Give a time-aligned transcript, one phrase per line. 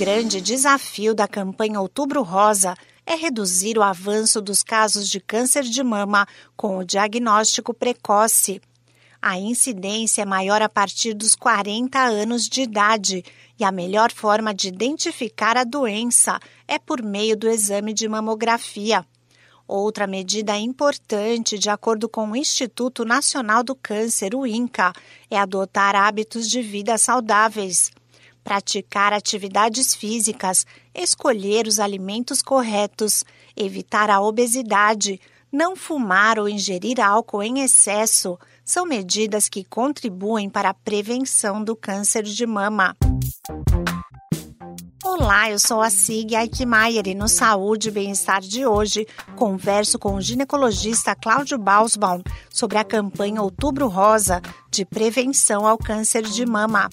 [0.00, 5.84] grande desafio da campanha Outubro Rosa é reduzir o avanço dos casos de câncer de
[5.84, 6.26] mama
[6.56, 8.62] com o diagnóstico precoce.
[9.20, 13.22] A incidência é maior a partir dos 40 anos de idade
[13.58, 19.04] e a melhor forma de identificar a doença é por meio do exame de mamografia.
[19.68, 24.94] Outra medida importante, de acordo com o Instituto Nacional do Câncer, o INCA,
[25.30, 27.92] é adotar hábitos de vida saudáveis.
[28.42, 33.24] Praticar atividades físicas, escolher os alimentos corretos,
[33.56, 35.20] evitar a obesidade,
[35.52, 41.74] não fumar ou ingerir álcool em excesso são medidas que contribuem para a prevenção do
[41.74, 42.96] câncer de mama.
[45.02, 50.14] Olá, eu sou a Sig Aikmaier e no Saúde e Bem-Estar de hoje converso com
[50.14, 56.88] o ginecologista Cláudio Bausbaum sobre a campanha Outubro Rosa de prevenção ao câncer de mama.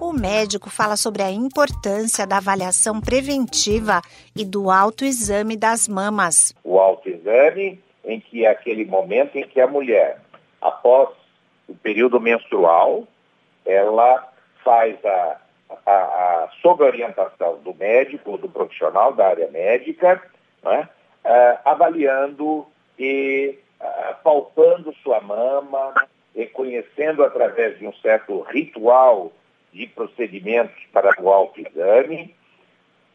[0.00, 4.00] O médico fala sobre a importância da avaliação preventiva
[4.34, 6.54] e do autoexame das mamas.
[6.62, 10.20] O autoexame, em que é aquele momento em que a mulher,
[10.62, 11.08] após
[11.68, 13.08] o período menstrual,
[13.66, 15.36] ela faz a,
[15.84, 20.22] a, a sob orientação do médico, do profissional da área médica,
[20.62, 20.88] né,
[21.24, 22.64] uh, avaliando
[22.96, 25.92] e uh, palpando sua mama,
[26.36, 29.32] reconhecendo através de um certo ritual
[29.72, 32.34] de procedimentos para o autoexame,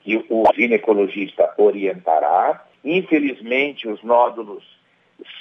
[0.01, 2.65] que o ginecologista orientará.
[2.83, 4.63] Infelizmente, os nódulos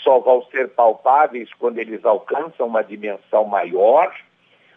[0.03, 4.15] só vão ser palpáveis quando eles alcançam uma dimensão maior,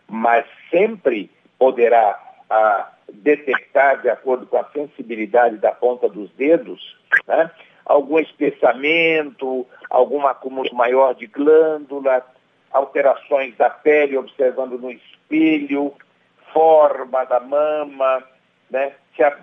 [0.08, 6.96] mas sempre poderá ah, detectar, de acordo com a sensibilidade da ponta dos dedos,
[7.28, 7.52] né,
[7.86, 12.26] algum espessamento, algum acúmulo maior de glândula,
[12.72, 15.94] alterações da pele observando no espelho,
[16.56, 18.24] forma da mama,
[18.70, 18.94] né?
[19.14, 19.38] se, a,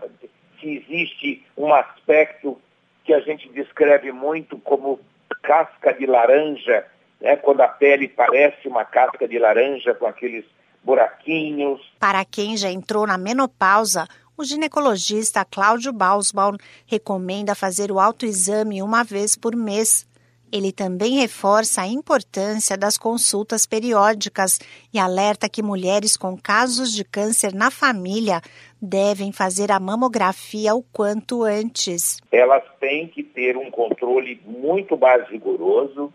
[0.58, 2.58] se existe um aspecto
[3.04, 4.98] que a gente descreve muito como
[5.42, 6.86] casca de laranja,
[7.20, 7.36] né?
[7.36, 10.46] quando a pele parece uma casca de laranja com aqueles
[10.82, 11.80] buraquinhos.
[12.00, 16.56] Para quem já entrou na menopausa, o ginecologista Cláudio Bausbaum
[16.86, 20.06] recomenda fazer o autoexame uma vez por mês.
[20.52, 24.60] Ele também reforça a importância das consultas periódicas
[24.92, 28.42] e alerta que mulheres com casos de câncer na família
[28.80, 32.20] devem fazer a mamografia o quanto antes.
[32.30, 36.12] Elas têm que ter um controle muito mais rigoroso.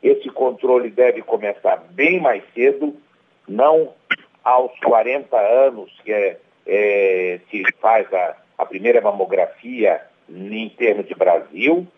[0.00, 2.94] Esse controle deve começar bem mais cedo,
[3.48, 3.94] não
[4.44, 11.14] aos 40 anos, que é, é se faz a, a primeira mamografia em termos de
[11.16, 11.88] Brasil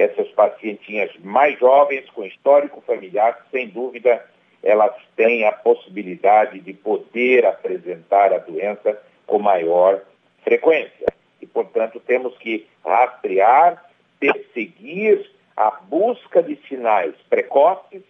[0.00, 4.24] essas pacientinhas mais jovens, com histórico familiar, sem dúvida,
[4.62, 10.00] elas têm a possibilidade de poder apresentar a doença com maior
[10.42, 11.06] frequência.
[11.40, 13.84] E, portanto, temos que rastrear,
[14.18, 18.02] perseguir a busca de sinais precoces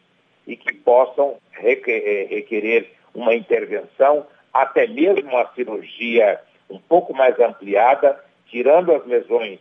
[0.47, 8.23] e que possam eh, requerer uma intervenção, até mesmo uma cirurgia um pouco mais ampliada,
[8.47, 9.59] tirando as lesões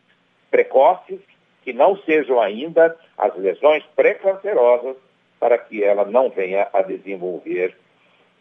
[0.52, 1.20] precoces
[1.70, 4.96] que não sejam ainda as lesões pré-cancerosas
[5.40, 7.78] para que ela não venha a desenvolver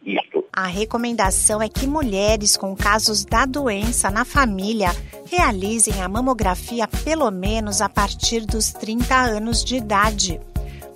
[0.03, 0.47] isto.
[0.51, 4.89] A recomendação é que mulheres com casos da doença na família
[5.31, 10.41] realizem a mamografia pelo menos a partir dos 30 anos de idade.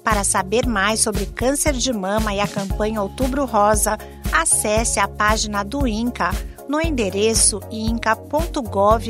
[0.02, 3.98] Para saber mais sobre câncer de mama e a campanha Outubro Rosa,
[4.32, 6.30] acesse a página do INCA
[6.66, 9.02] no endereço inca.gov.br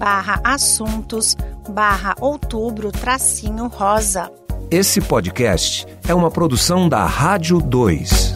[0.00, 1.36] barra assuntos
[1.68, 4.32] barra outubro tracinho rosa.
[4.70, 8.34] Esse podcast é uma produção da Rádio 2.